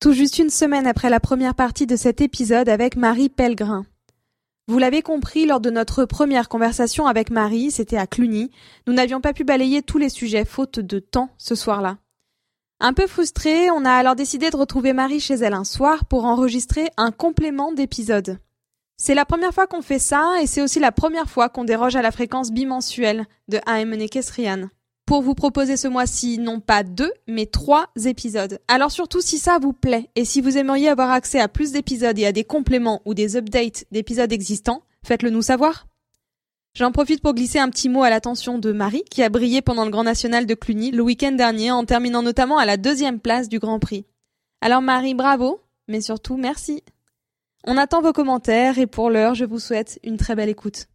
[0.00, 3.86] tout juste une semaine après la première partie de cet épisode avec Marie Pellegrin.
[4.68, 8.50] Vous l'avez compris lors de notre première conversation avec Marie, c'était à Cluny,
[8.86, 11.98] nous n'avions pas pu balayer tous les sujets faute de temps ce soir-là.
[12.78, 16.26] Un peu frustré, on a alors décidé de retrouver Marie chez elle un soir pour
[16.26, 18.38] enregistrer un complément d'épisode.
[18.98, 21.96] C'est la première fois qu'on fait ça et c'est aussi la première fois qu'on déroge
[21.96, 24.68] à la fréquence bimensuelle de AMN Kesrian
[25.06, 28.58] pour vous proposer ce mois-ci non pas deux, mais trois épisodes.
[28.66, 32.18] Alors surtout si ça vous plaît et si vous aimeriez avoir accès à plus d'épisodes
[32.18, 35.86] et à des compléments ou des updates d'épisodes existants, faites-le nous savoir.
[36.74, 39.86] J'en profite pour glisser un petit mot à l'attention de Marie, qui a brillé pendant
[39.86, 43.48] le Grand National de Cluny le week-end dernier en terminant notamment à la deuxième place
[43.48, 44.04] du Grand Prix.
[44.60, 46.82] Alors Marie, bravo, mais surtout merci.
[47.64, 50.86] On attend vos commentaires et pour l'heure, je vous souhaite une très belle écoute.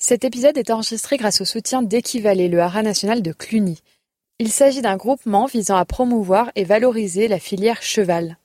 [0.00, 3.80] Cet épisode est enregistré grâce au soutien d'Equivalet, le haras national de Cluny.
[4.38, 8.38] Il s'agit d'un groupement visant à promouvoir et valoriser la filière cheval.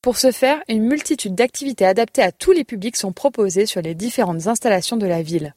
[0.00, 3.96] Pour ce faire, une multitude d'activités adaptées à tous les publics sont proposées sur les
[3.96, 5.56] différentes installations de la ville.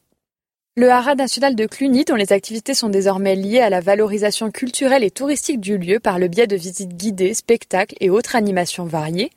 [0.74, 5.04] Le haras national de Cluny, dont les activités sont désormais liées à la valorisation culturelle
[5.04, 9.30] et touristique du lieu par le biais de visites guidées, spectacles et autres animations variées,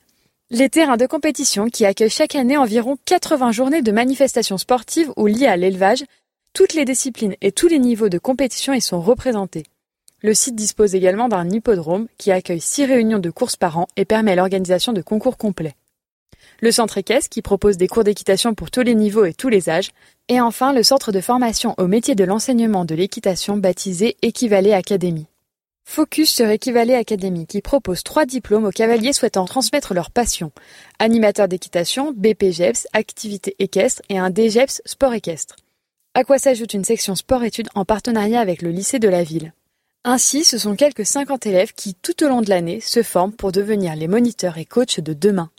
[0.52, 5.26] les terrains de compétition qui accueillent chaque année environ 80 journées de manifestations sportives ou
[5.26, 6.04] liées à l'élevage,
[6.54, 9.62] toutes les disciplines et tous les niveaux de compétition y sont représentés.
[10.22, 14.04] Le site dispose également d'un hippodrome qui accueille six réunions de courses par an et
[14.04, 15.76] permet l'organisation de concours complets.
[16.60, 19.70] Le centre équestre qui propose des cours d'équitation pour tous les niveaux et tous les
[19.70, 19.92] âges.
[20.28, 25.29] Et enfin le centre de formation au métier de l'enseignement de l'équitation baptisé Équivalet Académie.
[25.92, 30.52] Focus sur Equivalet Academy qui propose trois diplômes aux cavaliers souhaitant transmettre leur passion.
[31.00, 35.56] Animateur d'équitation, BPGEPS, activité équestre et un DGEPS sport équestre.
[36.14, 39.52] À quoi s'ajoute une section sport-études en partenariat avec le lycée de la ville.
[40.04, 43.50] Ainsi, ce sont quelques 50 élèves qui, tout au long de l'année, se forment pour
[43.50, 45.50] devenir les moniteurs et coachs de demain.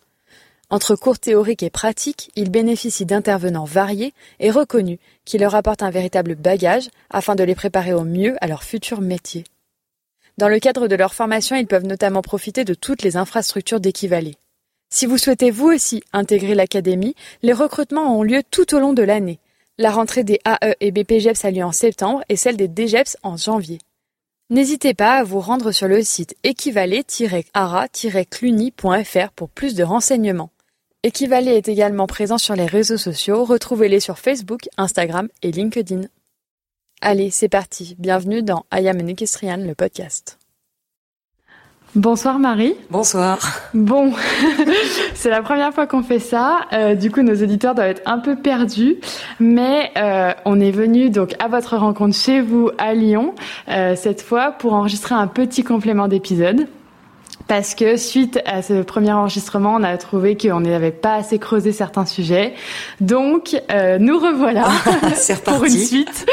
[0.70, 5.92] Entre cours théoriques et pratiques, ils bénéficient d'intervenants variés et reconnus qui leur apportent un
[5.92, 9.44] véritable bagage afin de les préparer au mieux à leur futur métier.
[10.38, 14.32] Dans le cadre de leur formation, ils peuvent notamment profiter de toutes les infrastructures d'équivalent.
[14.90, 19.04] Si vous souhaitez vous aussi intégrer l'académie, les recrutements ont lieu tout au long de
[19.04, 19.40] l'année.
[19.78, 23.38] La rentrée des AE et BPGEPS a lieu en septembre et celle des DGEPS en
[23.38, 23.80] janvier.
[24.50, 30.50] N'hésitez pas à vous rendre sur le site équivalet-ara-cluny.fr pour plus de renseignements.
[31.04, 36.02] Équivalet est également présent sur les réseaux sociaux, retrouvez-les sur Facebook, Instagram et LinkedIn.
[37.04, 37.96] Allez, c'est parti.
[37.98, 40.38] Bienvenue dans I Am Equestrian, le podcast.
[41.96, 42.76] Bonsoir Marie.
[42.92, 43.40] Bonsoir.
[43.74, 44.14] Bon,
[45.16, 46.68] c'est la première fois qu'on fait ça.
[46.74, 48.98] Euh, du coup, nos auditeurs doivent être un peu perdus,
[49.40, 53.34] mais euh, on est venu donc à votre rencontre chez vous à Lyon
[53.68, 56.68] euh, cette fois pour enregistrer un petit complément d'épisode
[57.52, 61.74] parce que suite à ce premier enregistrement, on a trouvé qu'on n'avait pas assez creusé
[61.74, 62.54] certains sujets.
[63.02, 64.70] Donc, euh, nous revoilà
[65.44, 66.26] pour une suite.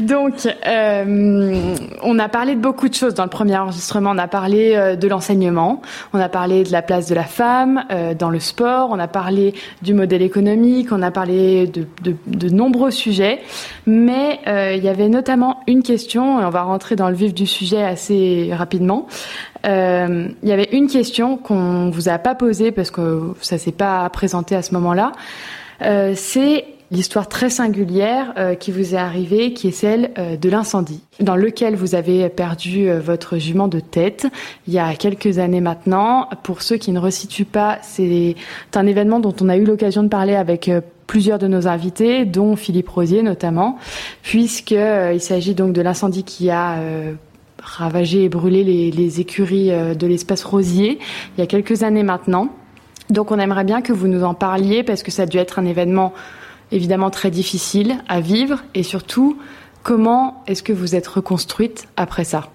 [0.00, 4.10] Donc, euh, on a parlé de beaucoup de choses dans le premier enregistrement.
[4.10, 5.80] On a parlé euh, de l'enseignement,
[6.12, 9.06] on a parlé de la place de la femme euh, dans le sport, on a
[9.06, 13.42] parlé du modèle économique, on a parlé de, de, de nombreux sujets.
[13.86, 17.32] Mais euh, il y avait notamment une question, et on va rentrer dans le vif
[17.32, 19.06] du sujet assez rapidement.
[19.64, 23.72] Euh, il y avait une question qu'on vous a pas posée parce que ça s'est
[23.72, 25.12] pas présenté à ce moment-là.
[25.82, 30.48] Euh, c'est l'histoire très singulière euh, qui vous est arrivée, qui est celle euh, de
[30.48, 34.26] l'incendie, dans lequel vous avez perdu euh, votre jument de tête
[34.66, 36.28] il y a quelques années maintenant.
[36.42, 38.34] Pour ceux qui ne resituent pas, c'est
[38.74, 42.24] un événement dont on a eu l'occasion de parler avec euh, plusieurs de nos invités,
[42.24, 43.78] dont Philippe Rosier notamment,
[44.22, 46.76] puisque il s'agit donc de l'incendie qui a
[47.62, 50.98] ravagé et brûlé les, écuries de l'espace Rosier
[51.36, 52.48] il y a quelques années maintenant.
[53.10, 55.58] Donc on aimerait bien que vous nous en parliez parce que ça a dû être
[55.58, 56.14] un événement
[56.72, 59.38] évidemment très difficile à vivre et surtout
[59.82, 62.50] comment est-ce que vous êtes reconstruite après ça?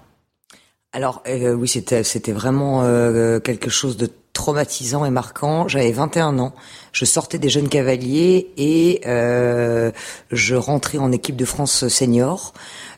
[0.92, 5.66] Alors euh, oui, c'était c'était vraiment euh, quelque chose de traumatisant et marquant.
[5.66, 6.52] J'avais 21 ans,
[6.92, 9.90] je sortais des jeunes cavaliers et euh,
[10.30, 12.52] je rentrais en équipe de France senior.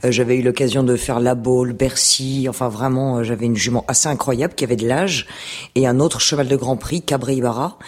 [0.04, 3.84] Euh, j'avais eu l'occasion de faire la Baule, Bercy, enfin vraiment, euh, j'avais une jument
[3.86, 5.28] assez incroyable qui avait de l'âge
[5.76, 7.78] et un autre cheval de Grand Prix, Cabri-Ibarra.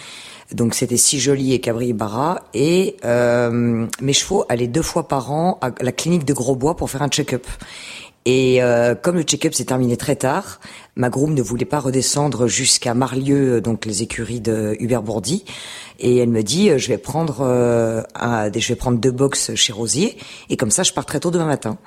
[0.53, 5.59] Donc c'était si joli et Cabri-Ibarra et euh, mes chevaux allaient deux fois par an
[5.61, 7.47] à la clinique de Grosbois pour faire un check-up.
[8.27, 10.61] Et euh, comme le check-up s'est terminé très tard,
[10.95, 15.45] ma groom ne voulait pas redescendre jusqu'à Marlieu, donc les écuries de Hubert Bourdi.
[15.99, 19.55] Et elle me dit, euh, je vais prendre, euh, un, je vais prendre deux box
[19.55, 20.19] chez Rosier,
[20.51, 21.79] et comme ça, je pars très tôt demain matin.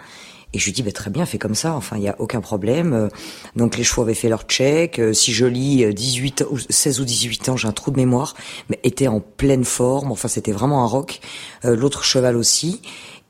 [0.55, 2.39] Et je lui dis, bah, très bien, fais comme ça, enfin, il n'y a aucun
[2.39, 3.09] problème.
[3.55, 5.01] Donc les chevaux avaient fait leur check.
[5.11, 8.35] Si je lis 18, 16 ou 18 ans, j'ai un trou de mémoire,
[8.69, 10.11] mais était en pleine forme.
[10.11, 11.21] Enfin, c'était vraiment un rock.
[11.63, 12.81] L'autre cheval aussi.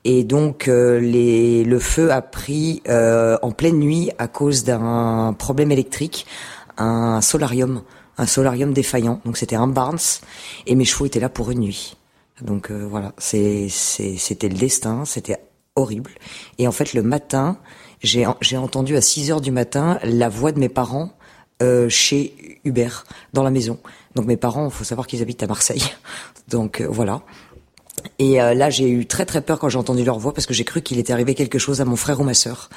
[0.04, 5.34] Et donc euh, les, le feu a pris euh, en pleine nuit à cause d'un
[5.38, 6.26] problème électrique,
[6.76, 7.82] un solarium,
[8.18, 9.20] un solarium défaillant.
[9.24, 9.98] Donc c'était un Barnes
[10.66, 11.96] et mes chevaux étaient là pour une nuit.
[12.42, 15.38] Donc euh, voilà, c'était le destin, c'était
[15.74, 16.10] horrible.
[16.58, 17.56] Et en fait le matin,
[18.02, 18.26] j'ai
[18.56, 21.12] entendu à 6 heures du matin la voix de mes parents
[21.88, 23.78] chez Hubert dans la maison.
[24.14, 25.82] Donc mes parents, faut savoir qu'ils habitent à Marseille.
[26.48, 27.22] Donc voilà.
[28.18, 30.54] Et euh, là, j'ai eu très très peur quand j'ai entendu leur voix parce que
[30.54, 32.70] j'ai cru qu'il était arrivé quelque chose à mon frère ou ma sœur.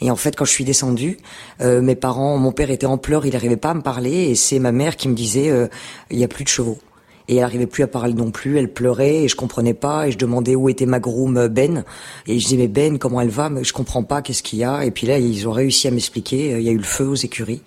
[0.00, 1.18] Et en fait, quand je suis descendue,
[1.60, 4.34] euh, mes parents, mon père était en pleurs, il n'arrivait pas à me parler, et
[4.34, 5.68] c'est ma mère qui me disait euh,
[6.10, 6.78] il y a plus de chevaux.
[7.26, 10.12] Et elle n'arrivait plus à parler non plus, elle pleurait et je comprenais pas et
[10.12, 11.84] je demandais où était ma groom Ben
[12.26, 13.48] et je disais mais Ben comment elle va?
[13.48, 15.90] Mais je comprends pas qu'est-ce qu'il y a et puis là ils ont réussi à
[15.90, 17.62] m'expliquer il y a eu le feu aux écuries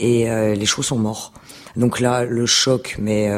[0.00, 1.32] et les chevaux sont morts.
[1.76, 3.30] Donc là le choc mais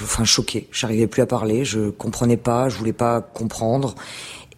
[0.00, 0.68] enfin choqué.
[0.72, 3.94] J'arrivais plus à parler, je comprenais pas, je voulais pas comprendre.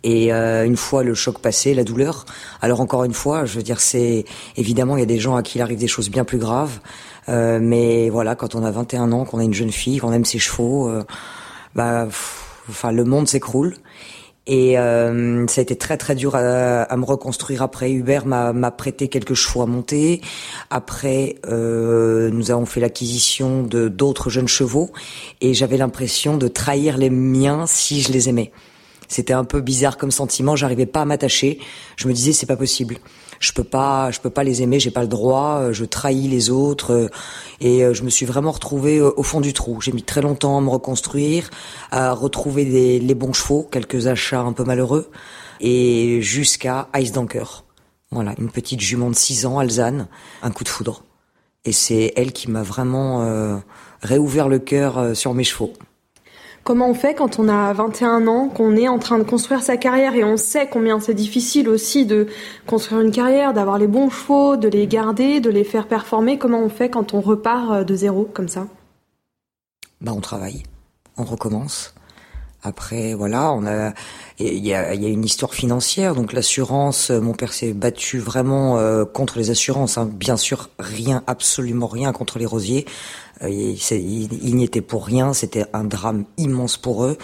[0.04, 2.26] Et euh, une fois le choc passé, la douleur.
[2.60, 4.26] Alors encore une fois, je veux dire, c'est
[4.56, 6.78] évidemment il y a des gens à qui il arrive des choses bien plus graves.
[7.30, 10.26] Euh, mais voilà, quand on a 21 ans, qu'on a une jeune fille, qu'on aime
[10.26, 11.04] ses chevaux, euh,
[11.74, 12.06] bah,
[12.68, 13.74] enfin le monde s'écroule.
[14.46, 17.92] Et euh, ça a été très très dur à, à me reconstruire après.
[17.92, 20.20] Hubert m'a prêté quelques chevaux à monter.
[20.70, 24.90] Après, euh, nous avons fait l'acquisition de d'autres jeunes chevaux
[25.40, 28.52] et j'avais l'impression de trahir les miens si je les aimais.
[29.08, 30.56] C'était un peu bizarre comme sentiment.
[30.56, 31.58] J'arrivais pas à m'attacher.
[31.96, 32.98] Je me disais c'est pas possible.
[33.40, 34.80] Je peux pas, je peux pas les aimer.
[34.80, 35.72] J'ai pas le droit.
[35.72, 37.10] Je trahis les autres.
[37.60, 39.80] Et euh, je me suis vraiment retrouvée au fond du trou.
[39.80, 41.50] J'ai mis très longtemps à me reconstruire,
[41.90, 45.10] à retrouver des, les bons chevaux, quelques achats un peu malheureux,
[45.60, 47.64] et jusqu'à Ice Dunker.
[48.10, 50.06] Voilà, une petite jument de 6 ans, Alzane,
[50.42, 51.02] un coup de foudre.
[51.64, 53.56] Et c'est elle qui m'a vraiment euh,
[54.02, 55.72] réouvert le cœur euh, sur mes chevaux.
[56.64, 59.76] Comment on fait quand on a 21 ans, qu'on est en train de construire sa
[59.76, 62.26] carrière et on sait combien c'est difficile aussi de
[62.66, 66.38] construire une carrière, d'avoir les bons chevaux, de les garder, de les faire performer?
[66.38, 68.66] Comment on fait quand on repart euh, de zéro comme ça?
[70.00, 70.62] Bah on travaille,
[71.18, 71.94] on recommence.
[72.66, 73.92] Après, voilà, on a,
[74.38, 76.14] il y a, y une histoire financière.
[76.14, 79.98] Donc l'assurance, euh, mon père s'est battu vraiment euh, contre les assurances.
[79.98, 80.10] Hein.
[80.10, 82.86] Bien sûr, rien, absolument rien contre les rosiers.
[83.42, 85.34] Euh, il, n'y était pour rien.
[85.34, 87.18] C'était un drame immense pour eux.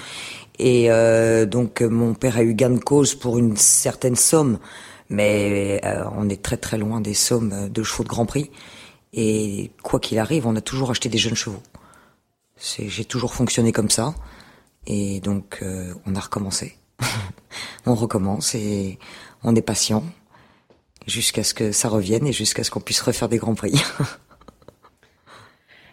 [0.59, 4.59] Et euh, donc mon père a eu gain de cause pour une certaine somme,
[5.09, 5.81] mais
[6.19, 8.51] on est très très loin des sommes de chevaux de Grand Prix.
[9.15, 11.63] Et quoi qu'il arrive, on a toujours acheté des jeunes chevaux.
[12.59, 14.15] J'ai toujours fonctionné comme ça.
[14.87, 16.77] Et donc, euh, on a recommencé.
[17.87, 18.99] on recommence et
[19.43, 20.05] on est patient
[21.07, 23.81] jusqu'à ce que ça revienne et jusqu'à ce qu'on puisse refaire des grands prix.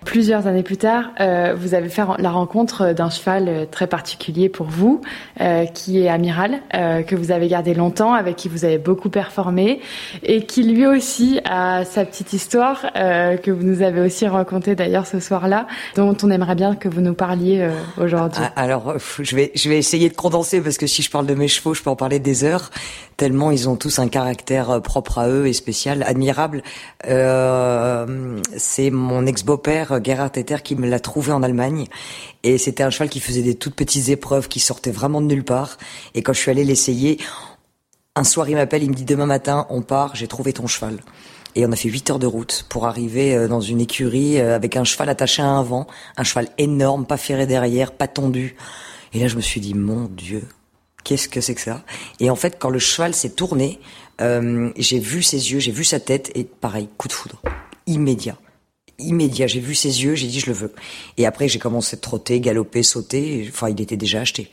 [0.08, 4.68] Plusieurs années plus tard, euh, vous avez fait la rencontre d'un cheval très particulier pour
[4.68, 5.02] vous,
[5.42, 9.10] euh, qui est Amiral, euh, que vous avez gardé longtemps, avec qui vous avez beaucoup
[9.10, 9.82] performé,
[10.24, 15.06] et qui lui aussi a sa petite histoire que vous nous avez aussi racontée d'ailleurs
[15.06, 18.42] ce soir-là, dont on aimerait bien que vous nous parliez aujourd'hui.
[18.56, 21.36] Ah, alors, je vais, je vais essayer de condenser parce que si je parle de
[21.36, 22.72] mes chevaux, je peux en parler des heures,
[23.18, 26.64] tellement ils ont tous un caractère propre à eux et spécial, admirable.
[27.04, 31.88] C'est mon ex-beau-père Gerhard Etter qui me l'a trouvé en Allemagne.
[32.44, 35.44] Et c'était un cheval qui faisait des toutes petites épreuves, qui sortait vraiment de nulle
[35.44, 35.78] part.
[36.14, 37.20] Et quand je suis allée l'essayer,
[38.16, 41.00] un soir il m'appelle, il me dit demain matin on part, j'ai trouvé ton cheval.
[41.56, 44.56] Et on a fait 8 heures de route pour arriver euh, dans une écurie euh,
[44.56, 45.88] avec un cheval attaché à un vent,
[46.18, 48.56] un cheval énorme, pas ferré derrière, pas tendu.
[49.14, 50.44] Et là je me suis dit mon Dieu,
[51.04, 51.84] qu'est-ce que c'est que ça?
[52.20, 53.80] Et en fait quand le cheval s'est tourné,
[54.22, 57.42] euh, j'ai vu ses yeux, j'ai vu sa tête et pareil, coup de foudre,
[57.86, 58.38] immédiat
[59.00, 59.48] immédiat.
[59.48, 60.74] J'ai vu ses yeux, j'ai dit je le veux.
[61.18, 63.48] Et après j'ai commencé à trotter, galoper, sauter.
[63.50, 64.50] Enfin, il était déjà acheté.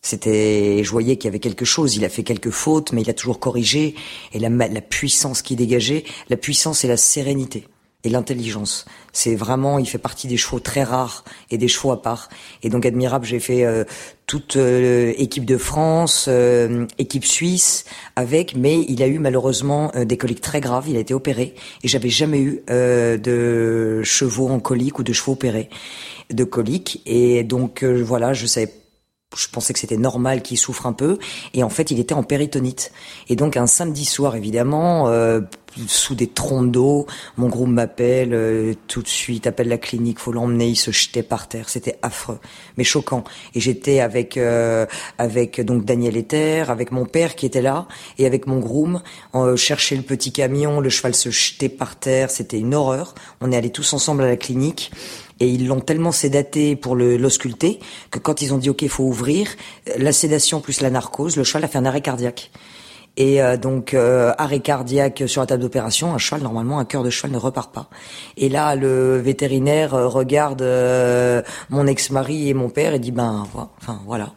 [0.00, 1.96] C'était, je voyais qu'il y avait quelque chose.
[1.96, 3.94] Il a fait quelques fautes, mais il a toujours corrigé.
[4.32, 7.66] Et la, la puissance qui dégageait, la puissance et la sérénité.
[8.04, 8.84] Et l'intelligence.
[9.12, 12.28] C'est vraiment, il fait partie des chevaux très rares et des chevaux à part.
[12.62, 13.82] Et donc admirable, j'ai fait euh,
[14.26, 20.16] toute euh, équipe de France, euh, équipe suisse avec, mais il a eu malheureusement des
[20.16, 20.88] coliques très graves.
[20.88, 25.32] Il a été opéré et j'avais jamais eu de chevaux en colique ou de chevaux
[25.32, 25.68] opérés
[26.30, 27.02] de coliques.
[27.04, 28.72] Et donc voilà, je savais
[29.36, 31.18] je pensais que c'était normal qu'il souffre un peu,
[31.52, 32.92] et en fait il était en péritonite.
[33.28, 35.40] Et donc un samedi soir évidemment, euh,
[35.86, 37.06] sous des troncs d'eau,
[37.36, 41.22] mon groupe m'appelle euh, tout de suite, appelle la clinique, faut l'emmener, il se jetait
[41.22, 42.38] par terre, c'était affreux,
[42.78, 43.22] mais choquant.
[43.54, 44.86] Et j'étais avec euh,
[45.18, 49.02] avec donc Daniel Ether, avec mon père qui était là, et avec mon groom,
[49.34, 53.14] on cherchait le petit camion, le cheval se jetait par terre, c'était une horreur.
[53.42, 54.90] On est allés tous ensemble à la clinique
[55.40, 57.78] et ils l'ont tellement sédaté pour l'ausculter
[58.10, 59.48] que quand ils ont dit ok, faut ouvrir,
[59.96, 62.50] la sédation plus la narcose, le cheval a fait un arrêt cardiaque.
[63.18, 67.02] Et euh, donc euh, arrêt cardiaque sur la table d'opération, un cheval normalement un cœur
[67.02, 67.90] de cheval ne repart pas.
[68.36, 70.62] Et là le vétérinaire euh, regarde
[71.68, 73.44] mon ex-mari et mon père et dit ben
[73.80, 74.34] enfin voilà.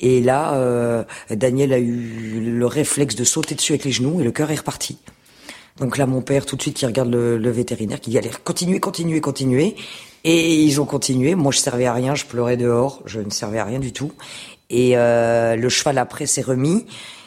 [0.00, 4.32] Et là Daniel a eu le réflexe de sauter dessus avec les genoux et le
[4.32, 4.98] cœur est reparti.
[5.78, 8.30] Donc là mon père tout de suite qui regarde le, le vétérinaire qui dit allez
[8.42, 9.76] continuez continuez continuez
[10.24, 11.34] et ils ont continué.
[11.34, 14.12] Moi, je servais à rien, je pleurais dehors, je ne servais à rien du tout.
[14.70, 16.86] Et euh, le cheval après s'est remis.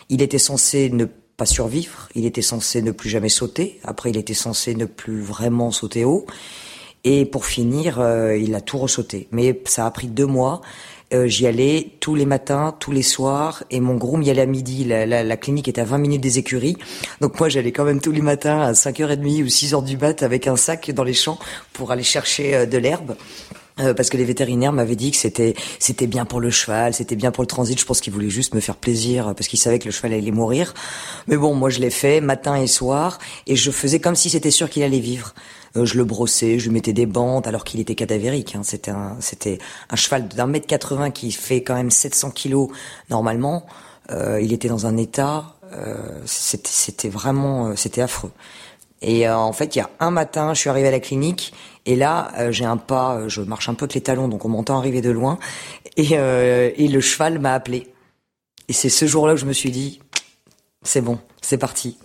[0.10, 2.10] Il était censé ne pas survivre.
[2.16, 3.80] Il était censé ne plus jamais sauter.
[3.84, 6.26] Après, il était censé ne plus vraiment sauter haut.
[7.04, 9.28] Et pour finir, euh, il a tout ressauté.
[9.32, 10.62] Mais ça a pris deux mois.
[11.14, 14.46] Euh, j'y allais tous les matins, tous les soirs, et mon groom y allait à
[14.46, 14.84] midi.
[14.84, 16.76] La, la, la clinique est à 20 minutes des écuries,
[17.22, 20.48] donc moi j'allais quand même tous les matins à 5h30 ou 6h du mat avec
[20.48, 21.40] un sac dans les champs
[21.72, 23.16] pour aller chercher euh, de l'herbe.
[23.80, 27.16] Euh, parce que les vétérinaires m'avaient dit que c'était c'était bien pour le cheval, c'était
[27.16, 27.80] bien pour le transit.
[27.80, 30.32] Je pense qu'ils voulaient juste me faire plaisir parce qu'ils savaient que le cheval allait
[30.32, 30.74] mourir.
[31.28, 34.52] Mais bon, moi je l'ai fait matin et soir et je faisais comme si c'était
[34.52, 35.34] sûr qu'il allait vivre.
[35.76, 38.56] Euh, je le brossais, je lui mettais des bandes alors qu'il était cadavérique.
[38.56, 38.62] Hein.
[38.64, 42.70] C'était un c'était un cheval d'un mètre 80 qui fait quand même 700 kilos
[43.10, 43.66] normalement.
[44.10, 45.54] Euh, il était dans un état,
[46.26, 48.32] c'était c'était vraiment c'était affreux.
[49.02, 51.54] Et en fait, il y a un matin, je suis arrivé à la clinique
[51.88, 54.44] et là, euh, j'ai un pas, euh, je marche un peu avec les talons, donc
[54.44, 55.40] on m'entend arriver de loin.
[55.96, 57.88] Et, euh, et le cheval m'a appelé.
[58.68, 60.02] Et c'est ce jour-là que je me suis dit,
[60.88, 61.98] c'est bon, c'est parti.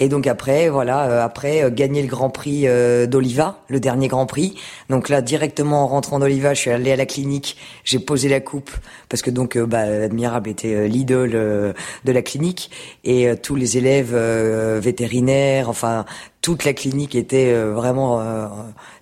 [0.00, 2.66] Et donc après, voilà, après gagner le Grand Prix
[3.08, 4.54] d'Oliva, le dernier Grand Prix.
[4.88, 8.40] Donc là, directement en rentrant d'Oliva, je suis allé à la clinique, j'ai posé la
[8.40, 8.70] coupe
[9.10, 12.70] parce que donc, bah, admirable était l'idole de la clinique
[13.04, 16.06] et tous les élèves vétérinaires, enfin
[16.40, 18.22] toute la clinique était vraiment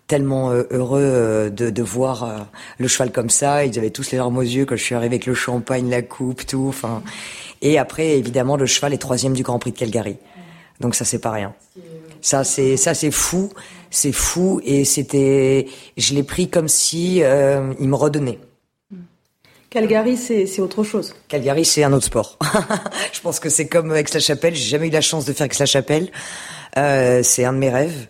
[0.06, 2.38] tellement euh, heureux euh, de, de voir euh,
[2.78, 3.64] le cheval comme ça.
[3.64, 6.02] Ils avaient tous les larmes aux yeux quand je suis arrivé avec le champagne, la
[6.02, 6.66] coupe, tout.
[6.68, 7.02] Enfin,
[7.62, 10.16] et après, évidemment, le cheval est troisième du Grand Prix de Calgary.
[10.80, 11.54] Donc ça, c'est pas rien.
[12.20, 13.50] Ça, c'est ça, c'est fou,
[13.90, 14.60] c'est fou.
[14.64, 18.38] Et c'était, je l'ai pris comme si euh, il me redonnait.
[19.70, 21.16] Calgary, c'est autre chose.
[21.26, 22.38] Calgary, c'est un autre sport.
[23.12, 24.54] je pense que c'est comme Aix-la-Chapelle.
[24.54, 26.10] J'ai jamais eu la chance de faire Aix-la-Chapelle.
[26.76, 28.06] Euh, c'est un de mes rêves.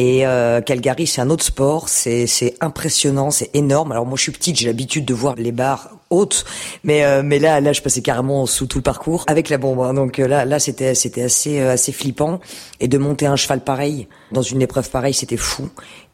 [0.00, 3.90] Et euh, Calgary, c'est un autre sport, c'est impressionnant, c'est énorme.
[3.90, 6.44] Alors moi, je suis petite, j'ai l'habitude de voir les barres hautes,
[6.84, 9.80] mais euh, mais là, là, je passais carrément sous tout le parcours avec la bombe.
[9.80, 9.94] Hein.
[9.94, 12.38] Donc euh, là, là, c'était c'était assez assez flippant.
[12.78, 15.68] Et de monter un cheval pareil dans une épreuve pareille, c'était fou.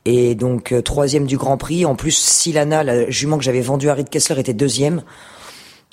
[0.06, 1.84] Et donc troisième du Grand Prix.
[1.84, 5.02] En plus, Silana, la jument que j'avais vendue à Reed Kessler, était deuxième.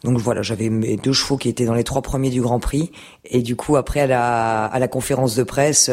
[0.05, 2.89] Donc voilà, j'avais mes deux chevaux qui étaient dans les trois premiers du Grand Prix.
[3.25, 5.91] Et du coup, après à la à la conférence de presse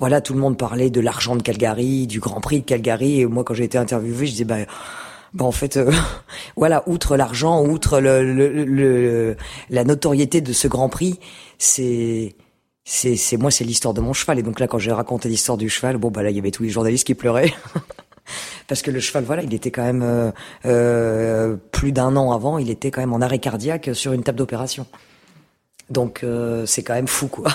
[0.00, 3.20] voilà, tout le monde parlait de l'argent de Calgary, du Grand Prix de Calgary.
[3.20, 4.56] Et moi, quand j'ai été interviewé, je disais, bah,
[5.34, 5.92] bah en fait, euh,
[6.56, 8.24] voilà, outre l'argent, outre le,
[8.64, 9.36] le,
[9.68, 11.20] la notoriété de ce Grand Prix,
[11.58, 12.34] c'est
[12.82, 14.38] c'est c'est moi c'est l'histoire de mon cheval.
[14.38, 16.50] Et donc là quand j'ai raconté l'histoire du cheval bon bah là il y avait
[16.50, 17.52] tous les journalistes qui pleuraient.
[18.68, 20.32] Parce que le cheval voilà il était quand même euh,
[20.64, 24.38] euh, plus d'un an avant il était quand même en arrêt cardiaque sur une table
[24.38, 24.86] d'opération.
[25.90, 26.24] Donc
[26.66, 27.50] c'est quand même fou quoi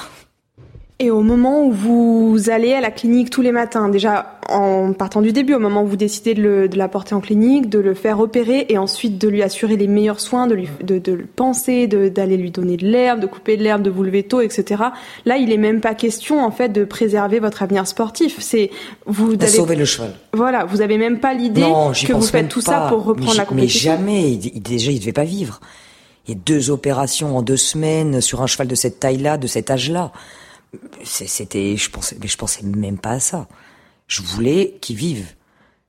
[0.98, 5.22] et au moment où vous allez à la clinique tous les matins, déjà en partant
[5.22, 7.80] du début, au moment où vous décidez de, le, de la porter en clinique, de
[7.80, 11.12] le faire opérer et ensuite de lui assurer les meilleurs soins, de, lui, de, de
[11.12, 14.40] le penser, d'aller lui donner de l'herbe, de couper de l'herbe, de vous lever tôt,
[14.40, 14.84] etc.
[15.26, 18.38] Là, il est même pas question en fait de préserver votre avenir sportif.
[18.40, 18.70] C'est
[19.06, 20.14] vous avez sauver le cheval.
[20.32, 23.92] Voilà, vous avez même pas l'idée que vous faites tout ça pour reprendre la compétition.
[23.92, 24.32] Mais jamais.
[24.32, 25.60] Il, déjà, il devait pas vivre.
[26.26, 29.48] Il y a deux opérations en deux semaines sur un cheval de cette taille-là, de
[29.48, 30.14] cet âge-là
[31.04, 33.48] c'était, je pensais, mais je pensais même pas à ça.
[34.08, 35.28] Je voulais qu'il vive.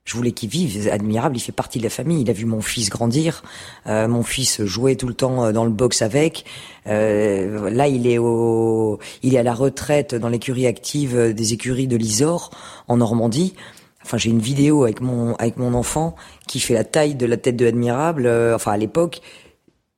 [0.07, 2.21] Je voulais qu'il vive, admirable, il fait partie de la famille.
[2.21, 3.43] Il a vu mon fils grandir,
[3.87, 6.45] euh, mon fils jouer tout le temps euh, dans le box avec.
[6.87, 11.87] Euh, là, il est au, il est à la retraite dans l'écurie active des écuries
[11.87, 12.51] de l'Isor
[12.87, 13.53] en Normandie.
[14.01, 16.15] Enfin, j'ai une vidéo avec mon avec mon enfant
[16.47, 18.29] qui fait la taille de la tête de admirable.
[18.55, 19.19] enfin, à l'époque,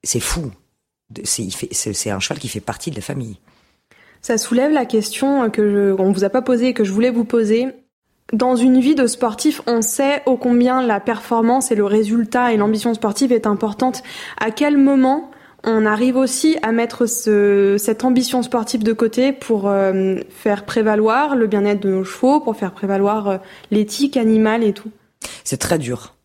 [0.04, 0.52] c'est fou.
[1.24, 3.38] C'est c'est un cheval qui fait partie de la famille.
[4.22, 7.26] Ça soulève la question que je, on vous a pas posée que je voulais vous
[7.26, 7.68] poser.
[8.32, 12.58] Dans une vie de sportif, on sait ô combien la performance et le résultat et
[12.58, 14.04] l'ambition sportive est importante.
[14.40, 15.32] À quel moment
[15.64, 21.36] on arrive aussi à mettre ce, cette ambition sportive de côté pour euh, faire prévaloir
[21.36, 23.38] le bien-être de nos chevaux, pour faire prévaloir euh,
[23.72, 24.92] l'éthique animale et tout?
[25.44, 26.16] C'est très dur.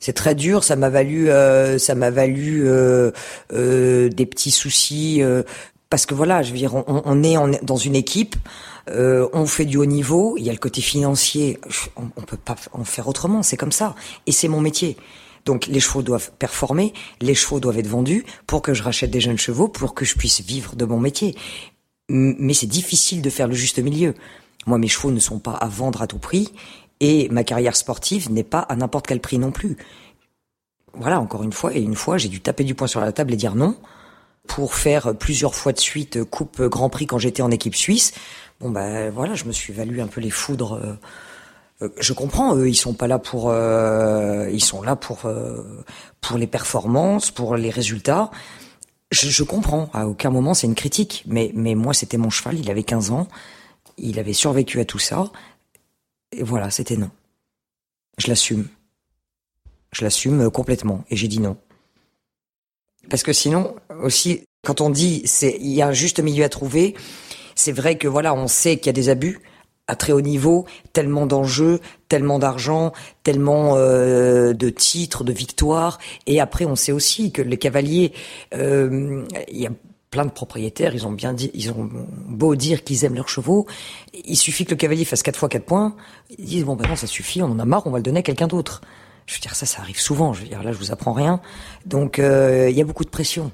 [0.00, 2.66] C'est très dur, ça m'a valu, euh, ça m'a valu
[3.50, 5.22] des petits soucis
[5.94, 8.34] parce que voilà, je veux dire, on, est dans une équipe.
[8.90, 11.60] Euh, on fait du haut niveau, il y a le côté financier,
[11.94, 13.94] on, on peut pas en faire autrement, c'est comme ça.
[14.26, 14.96] Et c'est mon métier.
[15.44, 19.20] Donc les chevaux doivent performer, les chevaux doivent être vendus pour que je rachète des
[19.20, 21.36] jeunes chevaux, pour que je puisse vivre de mon métier.
[22.08, 24.14] Mais c'est difficile de faire le juste milieu.
[24.66, 26.50] Moi, mes chevaux ne sont pas à vendre à tout prix
[26.98, 29.76] et ma carrière sportive n'est pas à n'importe quel prix non plus.
[30.92, 33.32] Voilà, encore une fois, et une fois, j'ai dû taper du poing sur la table
[33.32, 33.76] et dire non
[34.46, 38.12] pour faire plusieurs fois de suite Coupe Grand Prix quand j'étais en équipe suisse.
[38.60, 40.74] Bon ben voilà, je me suis valu un peu les foudres.
[40.74, 40.94] Euh,
[41.82, 45.22] euh, je comprends, eux, ils sont pas là pour, euh, ils sont là pour
[46.20, 48.30] pour les performances, pour les résultats.
[49.10, 49.90] Je, je comprends.
[49.92, 52.58] À aucun moment c'est une critique, mais mais moi c'était mon cheval.
[52.58, 53.28] Il avait 15 ans,
[53.98, 55.30] il avait survécu à tout ça.
[56.32, 57.10] Et voilà, c'était non.
[58.18, 58.68] Je l'assume.
[59.92, 61.04] Je l'assume complètement.
[61.10, 61.56] Et j'ai dit non.
[63.10, 66.48] Parce que sinon, aussi, quand on dit c'est il y a un juste milieu à
[66.48, 66.94] trouver,
[67.54, 69.40] c'est vrai que voilà, on sait qu'il y a des abus
[69.86, 72.92] à très haut niveau, tellement d'enjeux, tellement d'argent,
[73.22, 75.98] tellement euh, de titres, de victoires.
[76.26, 78.12] Et après, on sait aussi que les cavaliers,
[78.54, 79.70] euh, il y a
[80.10, 81.90] plein de propriétaires, ils ont bien dit, ils ont
[82.28, 83.66] beau dire qu'ils aiment leurs chevaux,
[84.24, 85.96] il suffit que le cavalier fasse quatre fois quatre points,
[86.38, 88.20] ils disent bon ben non ça suffit, on en a marre, on va le donner
[88.20, 88.80] à quelqu'un d'autre.
[89.26, 90.32] Je veux dire ça, ça arrive souvent.
[90.32, 91.40] Je veux dire là, je vous apprends rien.
[91.86, 93.52] Donc euh, il y a beaucoup de pression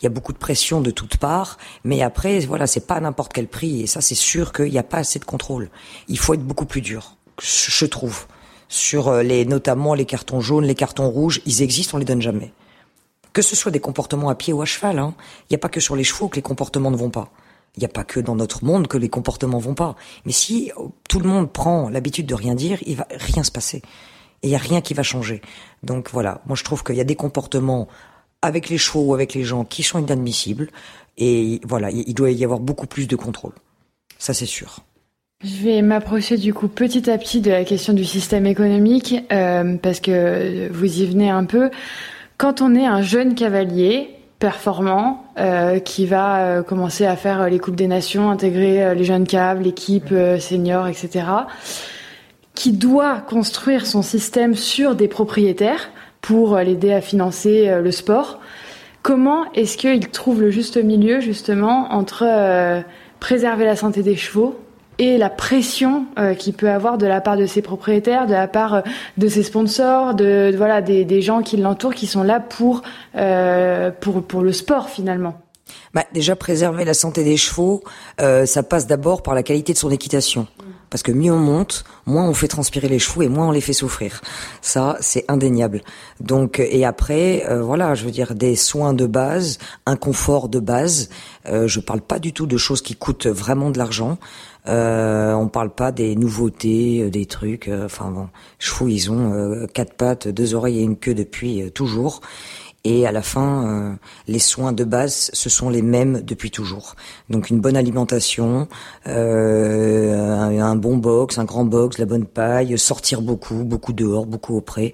[0.00, 3.32] il y a beaucoup de pression de toutes parts, mais après, voilà, c'est pas n'importe
[3.32, 5.70] quel prix, et ça, c'est sûr qu'il n'y a pas assez de contrôle.
[6.06, 8.26] Il faut être beaucoup plus dur, je trouve.
[8.70, 12.20] Sur euh, les, notamment les cartons jaunes, les cartons rouges, ils existent, on les donne
[12.20, 12.52] jamais.
[13.32, 15.70] Que ce soit des comportements à pied ou à cheval, hein, il n'y a pas
[15.70, 17.30] que sur les chevaux que les comportements ne vont pas.
[17.76, 19.96] Il n'y a pas que dans notre monde que les comportements vont pas.
[20.26, 23.50] Mais si euh, tout le monde prend l'habitude de rien dire, il va rien se
[23.50, 23.80] passer.
[24.42, 25.42] Et il n'y a rien qui va changer.
[25.82, 27.88] Donc voilà, moi je trouve qu'il y a des comportements
[28.42, 30.70] avec les chevaux ou avec les gens qui sont inadmissibles.
[31.16, 33.52] Et voilà, il doit y avoir beaucoup plus de contrôle.
[34.18, 34.80] Ça, c'est sûr.
[35.44, 39.76] Je vais m'approcher du coup petit à petit de la question du système économique euh,
[39.76, 41.70] parce que vous y venez un peu.
[42.38, 47.60] Quand on est un jeune cavalier performant euh, qui va euh, commencer à faire les
[47.60, 51.24] coupes des nations, intégrer les jeunes caves, l'équipe senior, etc.,
[52.58, 55.90] qui doit construire son système sur des propriétaires,
[56.20, 58.40] pour l'aider à financer euh, le sport.
[59.02, 62.80] Comment est-ce qu'il trouve le juste milieu justement entre euh,
[63.20, 64.58] préserver la santé des chevaux
[64.98, 68.48] et la pression euh, qu'il peut avoir de la part de ses propriétaires, de la
[68.48, 68.82] part
[69.16, 72.82] de ses sponsors, de, voilà des, des, gens qui l'entourent, qui sont là pour
[74.00, 75.40] pour pour le sport finalement?
[75.94, 77.82] Bah, déjà préserver la santé des chevaux,
[78.18, 80.46] ça passe d'abord par la qualité de son équitation
[80.90, 83.60] parce que mieux on monte, moins on fait transpirer les chevaux et moins on les
[83.60, 84.20] fait souffrir.
[84.62, 85.82] Ça, c'est indéniable.
[86.20, 90.60] Donc, et après, euh, voilà, je veux dire des soins de base, un confort de
[90.60, 91.10] base.
[91.46, 94.18] Euh, je parle pas du tout de choses qui coûtent vraiment de l'argent.
[94.66, 97.70] Euh, on parle pas des nouveautés, euh, des trucs.
[97.84, 98.28] enfin bon,
[98.58, 102.20] chevaux, ils ont quatre pattes, deux oreilles et une queue depuis toujours.
[102.84, 103.94] Et à la fin, euh,
[104.28, 106.94] les soins de base, ce sont les mêmes depuis toujours.
[107.28, 108.68] Donc une bonne alimentation,
[109.06, 114.56] euh, un, bon box, un grand box, la bonne paille, sortir beaucoup, beaucoup dehors, beaucoup
[114.56, 114.92] auprès.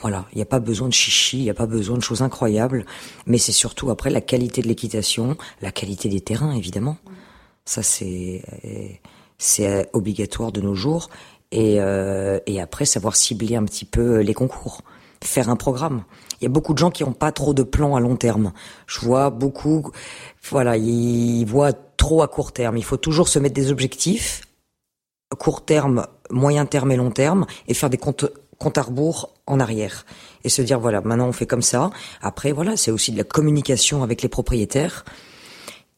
[0.00, 2.22] Voilà, il n'y a pas besoin de chichi, il n'y a pas besoin de choses
[2.22, 2.86] incroyables,
[3.26, 6.96] mais c'est surtout après la qualité de l'équitation, la qualité des terrains évidemment.
[7.66, 8.42] Ça c'est
[9.92, 11.10] obligatoire de nos jours
[11.54, 14.82] euh, et après savoir cibler un petit peu les concours,
[15.22, 16.04] faire un programme
[16.40, 18.52] il y a beaucoup de gens qui n'ont pas trop de plans à long terme.
[18.86, 19.90] Je vois beaucoup,
[20.48, 22.78] voilà, ils voient trop à court terme.
[22.78, 24.42] Il faut toujours se mettre des objectifs,
[25.38, 28.24] court terme, moyen terme et long terme, et faire des comptes,
[28.58, 30.06] comptes à rebours en arrière.
[30.44, 31.90] Et se dire, voilà, maintenant on fait comme ça.
[32.22, 35.04] Après, voilà, c'est aussi de la communication avec les propriétaires.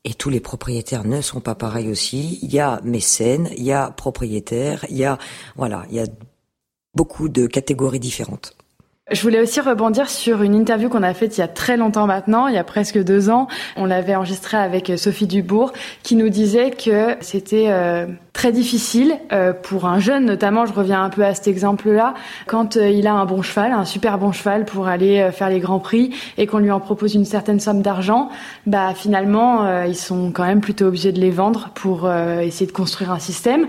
[0.05, 2.41] Et tous les propriétaires ne sont pas pareils aussi.
[2.43, 5.19] Il y a mécènes, il y a propriétaires, il y a,
[5.55, 6.07] voilà, il y a
[6.95, 8.57] beaucoup de catégories différentes.
[9.13, 12.07] Je voulais aussi rebondir sur une interview qu'on a faite il y a très longtemps
[12.07, 13.47] maintenant, il y a presque deux ans.
[13.77, 19.53] On l'avait enregistrée avec Sophie Dubourg, qui nous disait que c'était euh, très difficile euh,
[19.53, 20.65] pour un jeune, notamment.
[20.65, 22.15] Je reviens un peu à cet exemple-là,
[22.47, 25.61] quand euh, il a un bon cheval, un super bon cheval pour aller faire les
[25.61, 28.31] grands prix, et qu'on lui en propose une certaine somme d'argent,
[28.67, 33.11] bah finalement ils sont quand même plutôt obligés de les vendre pour essayer de construire
[33.13, 33.67] un système.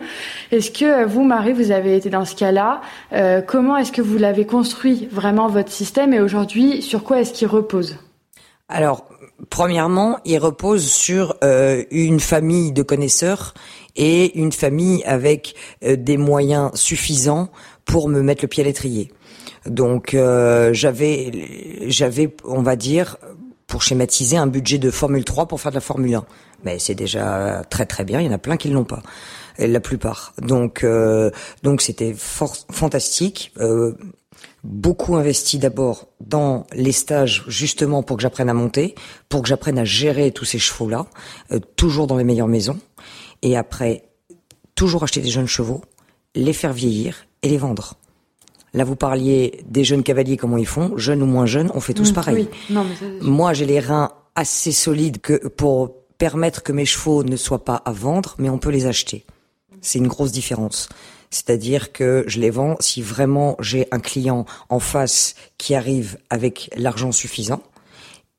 [0.51, 2.81] Est-ce que vous, Marie, vous avez été dans ce cas-là?
[3.47, 5.32] Comment est-ce que vous l'avez construit vraiment?
[5.33, 7.97] Votre système et aujourd'hui, sur quoi est-ce qu'il repose
[8.69, 9.05] Alors,
[9.49, 13.53] premièrement, il repose sur euh, une famille de connaisseurs
[13.95, 17.49] et une famille avec euh, des moyens suffisants
[17.85, 19.11] pour me mettre le pied à l'étrier.
[19.65, 21.31] Donc, euh, j'avais,
[21.87, 23.17] j'avais, on va dire,
[23.67, 26.25] pour schématiser, un budget de Formule 3 pour faire de la Formule 1.
[26.63, 28.21] Mais c'est déjà très très bien.
[28.21, 29.01] Il y en a plein qui ne l'ont pas
[29.59, 30.33] la plupart.
[30.41, 30.85] Donc
[31.61, 33.53] donc c'était fantastique.
[34.63, 38.95] Beaucoup investi d'abord dans les stages justement pour que j'apprenne à monter,
[39.29, 41.05] pour que j'apprenne à gérer tous ces chevaux-là,
[41.51, 42.79] euh, toujours dans les meilleures maisons,
[43.41, 44.03] et après
[44.75, 45.81] toujours acheter des jeunes chevaux,
[46.35, 47.95] les faire vieillir et les vendre.
[48.73, 51.93] Là, vous parliez des jeunes cavaliers, comment ils font, jeunes ou moins jeunes, on fait
[51.93, 52.47] tous mmh, pareil.
[53.21, 57.75] Moi, j'ai les reins assez solides que pour permettre que mes chevaux ne soient pas
[57.75, 59.25] à vendre, mais on peut les acheter.
[59.81, 60.89] C'est une grosse différence.
[61.33, 66.69] C'est-à-dire que je les vends si vraiment j'ai un client en face qui arrive avec
[66.77, 67.63] l'argent suffisant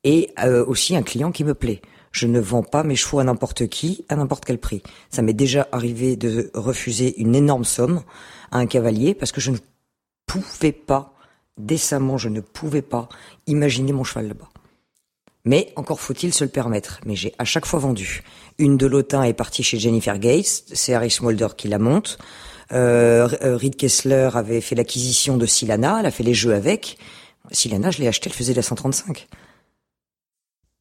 [0.05, 1.81] et euh, aussi un client qui me plaît.
[2.13, 4.81] Je ne vends pas mes chevaux à n'importe qui, à n'importe quel prix.
[5.09, 8.01] Ça m'est déjà arrivé de refuser une énorme somme
[8.51, 9.57] à un cavalier parce que je ne
[10.25, 11.13] pouvais pas,
[11.57, 13.09] décemment, je ne pouvais pas
[13.45, 14.49] imaginer mon cheval là-bas.
[15.45, 16.99] Mais encore faut-il se le permettre.
[17.05, 18.23] Mais j'ai à chaque fois vendu.
[18.57, 22.17] Une de l'Otin est partie chez Jennifer Gates, c'est Harry Mulder qui la monte.
[22.71, 26.97] Euh, euh, Reed Kessler avait fait l'acquisition de Silana, elle a fait les jeux avec.
[27.51, 29.27] Silana, je l'ai acheté, elle faisait la 135.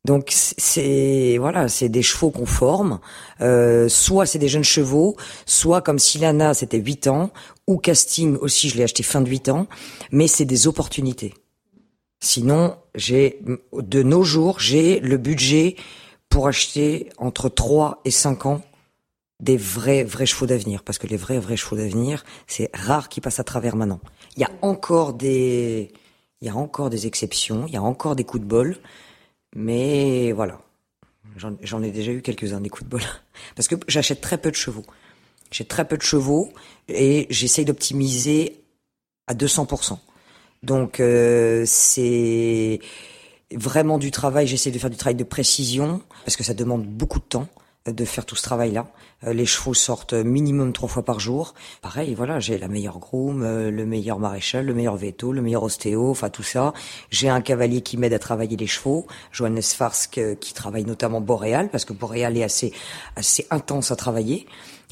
[0.07, 3.01] Donc c'est voilà, c'est des chevaux qu'on forme.
[3.41, 7.31] Euh, soit c'est des jeunes chevaux, soit comme Silana, c'était 8 ans,
[7.67, 9.67] ou Casting aussi, je l'ai acheté fin de 8 ans,
[10.11, 11.35] mais c'est des opportunités.
[12.21, 13.41] Sinon, j'ai
[13.73, 15.77] de nos jours, j'ai le budget
[16.29, 18.63] pour acheter entre 3 et 5 ans
[19.41, 20.83] des vrais vrais chevaux d'avenir.
[20.83, 24.01] Parce que les vrais vrais chevaux d'avenir c'est rare qu'ils passent à travers maintenant.
[24.37, 25.93] Il y a encore des
[26.41, 28.77] il y a encore des exceptions il y a encore des coups de bol.
[29.57, 30.61] Mais voilà.
[31.37, 33.03] J'en ai déjà eu quelques-uns des coups de bol.
[33.57, 34.85] Parce que j'achète très peu de chevaux.
[35.51, 36.53] J'ai très peu de chevaux
[36.89, 38.61] et j'essaye d'optimiser
[39.27, 39.99] à 200%
[40.65, 42.81] donc euh, c'est
[43.53, 47.19] vraiment du travail j'essaie de faire du travail de précision parce que ça demande beaucoup
[47.19, 47.49] de temps
[47.93, 48.87] de faire tout ce travail-là.
[49.27, 51.55] Euh, les chevaux sortent minimum trois fois par jour.
[51.83, 55.63] Pareil, voilà, j'ai la meilleure groom, euh, le meilleur maréchal, le meilleur veto, le meilleur
[55.63, 56.73] ostéo, enfin tout ça.
[57.11, 61.21] J'ai un cavalier qui m'aide à travailler les chevaux, Johannes Farsk euh, qui travaille notamment
[61.21, 62.73] Boréal parce que Boréal est assez
[63.17, 64.47] assez intense à travailler.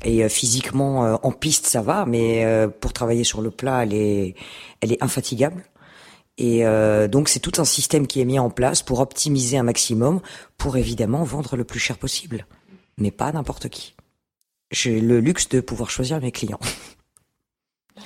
[0.04, 2.44] Et physiquement, en piste, ça va, mais
[2.80, 4.34] pour travailler sur le plat, elle est,
[4.80, 5.64] elle est infatigable.
[6.38, 6.64] Et
[7.08, 10.20] donc c'est tout un système qui est mis en place pour optimiser un maximum,
[10.58, 12.46] pour évidemment vendre le plus cher possible
[12.98, 13.94] mais pas n'importe qui.
[14.70, 16.60] J'ai le luxe de pouvoir choisir mes clients.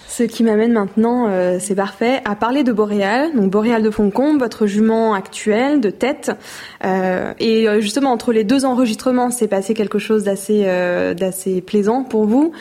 [0.09, 4.39] Ce qui m'amène maintenant, euh, c'est parfait, à parler de Boréal, donc Boréal de Foncombe,
[4.41, 6.33] votre jument actuel de tête.
[6.85, 10.65] Euh, et euh, justement, entre les deux enregistrements, c'est passé quelque chose d'assez
[11.17, 12.53] d'assez plaisant pour vous.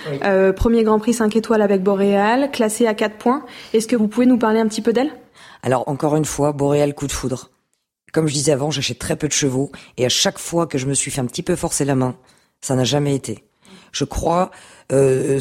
[0.55, 3.43] premier Grand Prix 5 étoiles avec Boréal, classé à 4 points.
[3.73, 5.11] Est-ce que vous pouvez nous parler un petit peu d'elle?
[5.63, 7.49] Alors, encore une fois, Boréal coup de foudre.
[8.13, 10.85] Comme je disais avant, j'achète très peu de chevaux et à chaque fois que je
[10.85, 12.15] me suis fait un petit peu forcer la main,
[12.61, 13.43] ça n'a jamais été.
[13.95, 14.51] Je crois
[14.91, 15.39] euh,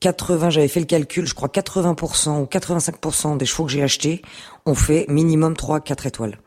[0.00, 4.20] 80, j'avais fait le calcul, je crois 80% ou 85% des chevaux que j'ai achetés
[4.66, 6.38] ont fait minimum 3 4 étoiles.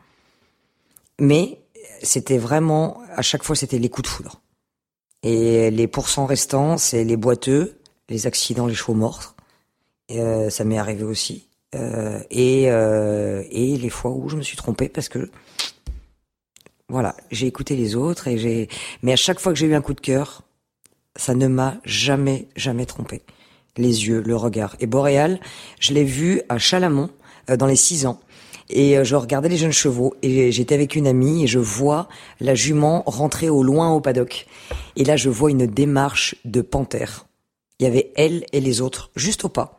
[1.18, 1.58] Mais
[2.02, 4.42] c'était vraiment à chaque fois c'était les coups de foudre.
[5.22, 7.78] Et les pourcents restants, c'est les boiteux,
[8.10, 9.34] les accidents, les chevaux morts.
[10.10, 11.48] Euh, ça m'est arrivé aussi.
[11.74, 15.30] Euh, et, euh, et les fois où je me suis trompé parce que
[16.88, 18.68] voilà, j'ai écouté les autres et j'ai.
[19.02, 20.42] Mais à chaque fois que j'ai eu un coup de cœur,
[21.16, 23.22] ça ne m'a jamais, jamais trompé.
[23.76, 24.76] Les yeux, le regard.
[24.80, 25.40] Et Boréal,
[25.80, 27.10] je l'ai vu à Chalamont
[27.50, 28.20] euh, dans les six ans.
[28.68, 32.08] Et je regardais les jeunes chevaux et j'étais avec une amie et je vois
[32.40, 34.48] la jument rentrer au loin au paddock.
[34.96, 37.26] Et là, je vois une démarche de panthère.
[37.78, 39.78] Il y avait elle et les autres juste au pas.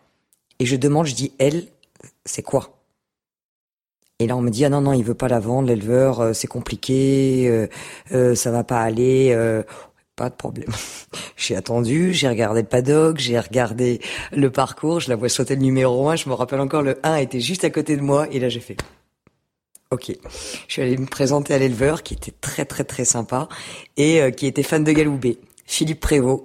[0.60, 1.68] Et je demande, je dis elle,
[2.24, 2.78] c'est quoi?
[4.20, 6.34] Et là, on me dit ah non non, il veut pas la vendre, l'éleveur, euh,
[6.34, 7.68] c'est compliqué, euh,
[8.14, 9.36] euh, ça va pas aller.
[10.18, 10.70] Pas de problème.
[11.38, 14.02] j'ai attendu, j'ai regardé le paddock, j'ai regardé
[14.34, 17.16] le parcours, je la vois sauter le numéro 1, je me rappelle encore le 1
[17.18, 18.76] était juste à côté de moi et là j'ai fait
[19.90, 20.12] Ok,
[20.68, 23.48] je suis allée me présenter à l'éleveur qui était très très très sympa
[23.96, 26.44] et euh, qui était fan de Galoubet, Philippe Prévost,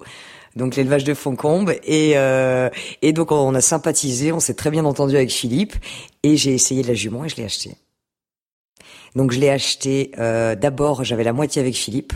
[0.54, 2.68] donc l'élevage de Foncombe et euh,
[3.00, 5.74] et donc on a sympathisé, on s'est très bien entendu avec Philippe
[6.22, 7.74] et j'ai essayé la jument et je l'ai acheté.
[9.16, 12.12] Donc je l'ai acheté euh, d'abord j'avais la moitié avec Philippe,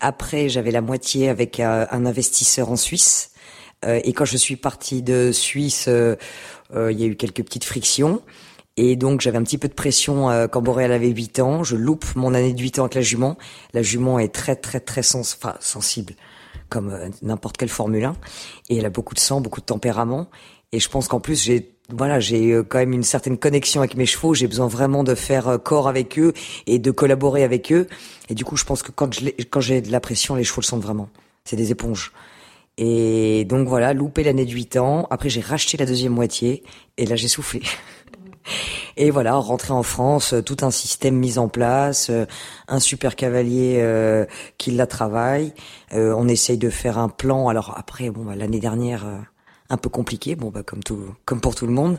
[0.00, 3.32] après j'avais la moitié avec un investisseur en Suisse
[3.86, 8.22] et quand je suis partie de Suisse, il y a eu quelques petites frictions.
[8.80, 11.64] Et donc j'avais un petit peu de pression euh, quand Boréal avait 8 ans.
[11.64, 13.36] Je loupe mon année de 8 ans avec la jument.
[13.74, 16.14] La jument est très très très sens sensible,
[16.68, 18.14] comme euh, n'importe quelle Formule 1.
[18.70, 20.28] Et elle a beaucoup de sang, beaucoup de tempérament.
[20.72, 23.96] Et je pense qu'en plus j'ai voilà j'ai euh, quand même une certaine connexion avec
[23.96, 24.34] mes chevaux.
[24.34, 26.32] J'ai besoin vraiment de faire corps avec eux
[26.66, 27.86] et de collaborer avec eux.
[28.28, 30.60] Et du coup je pense que quand je quand j'ai de la pression, les chevaux
[30.60, 31.08] le sentent vraiment.
[31.44, 32.12] C'est des éponges.
[32.76, 35.06] Et donc voilà, loupé l'année de 8 ans.
[35.10, 36.62] Après j'ai racheté la deuxième moitié
[36.96, 37.62] et là j'ai soufflé.
[38.96, 42.26] Et voilà, rentrer en France, euh, tout un système mis en place, euh,
[42.66, 44.26] un super cavalier euh,
[44.58, 45.52] qui la travaille.
[45.92, 47.48] on essaye de faire un plan.
[47.48, 49.06] Alors après, bon, bah, l'année dernière,
[49.70, 51.98] un peu compliqué, bon, bah, comme tout, comme pour tout le monde.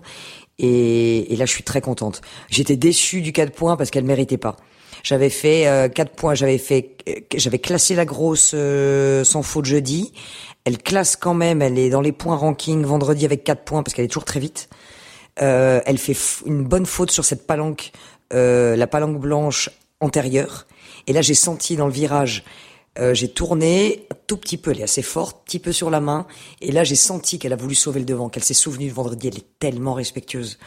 [0.58, 2.21] Et, et là, je suis très contente.
[2.49, 4.58] J'étais déçue du 4 points parce qu'elle méritait pas.
[5.03, 6.97] J'avais fait euh, 4 points, j'avais fait,
[7.36, 8.53] j'avais classé la grosse
[9.23, 10.12] sans faute jeudi.
[10.65, 13.93] Elle classe quand même, elle est dans les points ranking vendredi avec 4 points parce
[13.93, 14.69] qu'elle est toujours très vite.
[15.41, 17.91] Euh, elle fait une bonne faute sur cette palanque,
[18.34, 19.69] euh, la palanque blanche
[20.01, 20.67] antérieure.
[21.08, 22.43] Et là, j'ai senti dans le virage,
[22.99, 26.27] euh, j'ai tourné tout petit peu, elle est assez forte, petit peu sur la main.
[26.62, 29.27] Et là, j'ai senti qu'elle a voulu sauver le devant, qu'elle s'est souvenue de vendredi.
[29.27, 30.59] Elle est tellement respectueuse.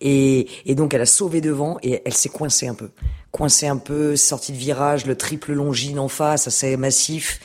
[0.00, 2.90] Et, et, donc elle a sauvé devant et elle s'est coincée un peu.
[3.30, 7.40] Coincée un peu, sortie de virage, le triple longine en face, assez massif.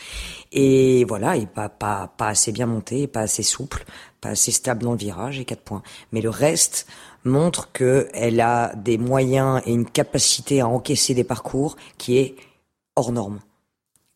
[0.52, 3.86] Et voilà, et pas, pas, pas assez bien monté, pas assez souple
[4.22, 5.84] pas assez stable dans le virage et 4 points.
[6.12, 6.88] Mais le reste
[7.24, 12.36] montre qu'elle a des moyens et une capacité à encaisser des parcours qui est
[12.96, 13.40] hors norme.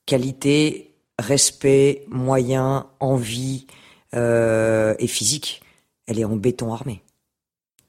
[0.05, 3.67] Qualité, respect, moyens, envie
[4.15, 5.61] euh, et physique.
[6.07, 7.01] Elle est en béton armé.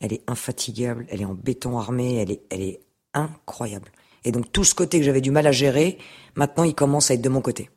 [0.01, 2.81] Elle est infatigable, elle est en béton armé, elle est, elle est
[3.15, 3.91] incroyable.
[4.25, 5.99] Et donc tout ce côté que j'avais du mal à gérer,
[6.35, 7.71] maintenant il commence à être de mon côté.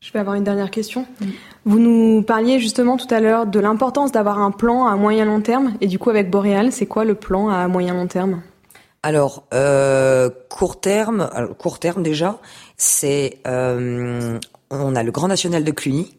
[0.00, 1.06] Je vais avoir une dernière question.
[1.66, 5.42] Vous nous parliez justement tout à l'heure de l'importance d'avoir un plan à moyen long
[5.42, 5.74] terme.
[5.82, 8.40] Et du coup, avec Boréal, c'est quoi le plan à moyen long terme?
[9.02, 12.38] Alors euh, court terme, court terme déjà,
[12.76, 14.38] c'est euh,
[14.70, 16.16] on a le Grand National de Cluny.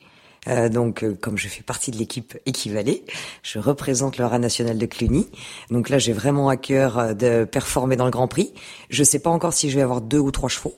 [0.48, 3.06] Euh, donc, euh, comme je fais partie de l'équipe équivalée,
[3.44, 5.28] je représente le Rat National de Cluny.
[5.70, 8.52] Donc là, j'ai vraiment à cœur euh, de performer dans le Grand Prix.
[8.89, 10.74] Je sais pas encore si je vais avoir deux ou trois chevaux.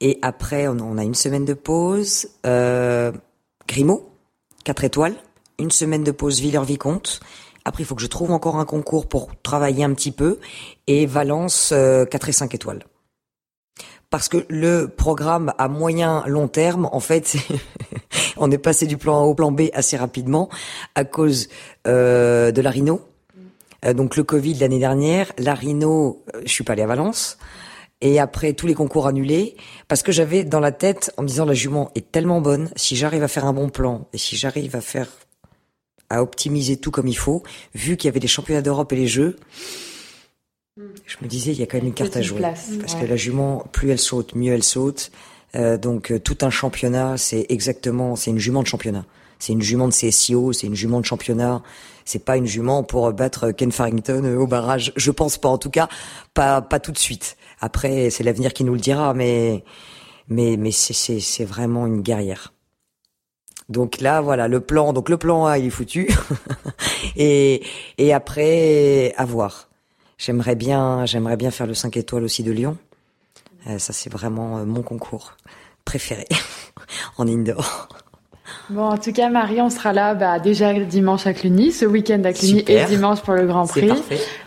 [0.00, 2.28] Et après, on a une semaine de pause.
[2.44, 3.12] Euh,
[3.66, 4.10] Grimaud,
[4.64, 5.14] 4 étoiles.
[5.58, 7.20] Une semaine de pause Villers-Vicomte.
[7.64, 10.38] Après, il faut que je trouve encore un concours pour travailler un petit peu.
[10.86, 12.84] Et Valence, 4 euh, et 5 étoiles.
[14.10, 17.36] Parce que le programme à moyen long terme, en fait,
[18.36, 20.50] on est passé du plan A au plan B assez rapidement
[20.94, 21.48] à cause
[21.86, 23.00] euh, de la Rhino.
[23.84, 27.38] Euh, donc le Covid l'année dernière, la Rhino, je suis pas allé à Valence
[28.02, 29.56] et après tous les concours annulés
[29.88, 32.96] parce que j'avais dans la tête en me disant la jument est tellement bonne si
[32.96, 35.08] j'arrive à faire un bon plan et si j'arrive à faire
[36.12, 37.42] à optimiser tout comme il faut
[37.74, 39.36] vu qu'il y avait les championnats d'Europe et les jeux.
[40.76, 42.40] Je me disais il y a quand même une carte à jouer.
[42.40, 45.10] parce que la jument plus elle saute mieux elle saute.
[45.54, 49.06] Euh, donc euh, tout un championnat c'est exactement c'est une jument de championnat.
[49.38, 51.62] C'est une jument de CSIO c'est une jument de championnat.
[52.04, 54.92] C'est pas une jument pour battre Ken Farrington au barrage.
[54.96, 55.88] Je pense pas en tout cas
[56.34, 57.36] pas pas tout de suite.
[57.60, 59.64] Après, c'est l'avenir qui nous le dira, mais
[60.28, 62.51] mais mais c'est c'est vraiment une guerrière.
[63.72, 64.92] Donc là, voilà, le plan.
[64.92, 66.08] Donc le plan A, il est foutu.
[67.16, 67.64] et
[67.98, 69.68] et après, à voir.
[70.18, 72.76] J'aimerais bien, j'aimerais bien faire le 5 étoiles aussi de Lyon.
[73.66, 75.36] Euh, ça, c'est vraiment euh, mon concours
[75.84, 76.28] préféré
[77.18, 77.88] en indoor.
[78.70, 82.22] Bon, en tout cas, Marie, on sera là bah, déjà dimanche à Cluny, ce week-end
[82.24, 83.90] à Cluny et dimanche pour le Grand Prix.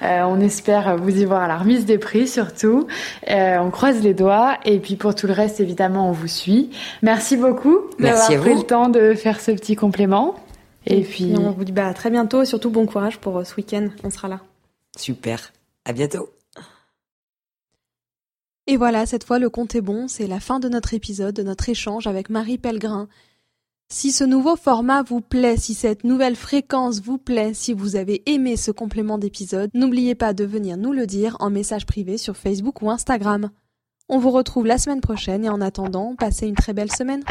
[0.01, 2.87] Euh, on espère vous y voir à la remise des prix surtout.
[3.29, 6.69] Euh, on croise les doigts et puis pour tout le reste, évidemment, on vous suit.
[7.01, 10.35] Merci beaucoup d'avoir pris le temps de faire ce petit complément.
[10.87, 11.33] Et, puis...
[11.37, 13.87] on vous dit bah, à très bientôt, surtout bon courage pour euh, ce week-end.
[14.03, 14.39] On sera là.
[14.97, 15.51] Super.
[15.83, 16.29] À bientôt.
[18.67, 21.43] Et voilà, cette fois le compte est bon, c'est la fin de notre épisode, de
[21.43, 23.07] notre échange avec Marie Pellegrin.
[23.87, 28.23] Si ce nouveau format vous plaît, si cette nouvelle fréquence vous plaît, si vous avez
[28.25, 32.35] aimé ce complément d'épisode, n'oubliez pas de venir nous le dire en message privé sur
[32.35, 33.51] Facebook ou Instagram.
[34.09, 37.23] On vous retrouve la semaine prochaine et en attendant, passez une très belle semaine.